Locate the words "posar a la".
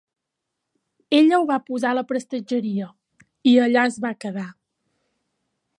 1.67-2.05